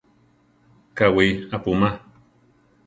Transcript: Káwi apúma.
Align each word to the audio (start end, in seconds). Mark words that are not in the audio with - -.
Káwi 0.97 1.27
apúma. 1.55 1.89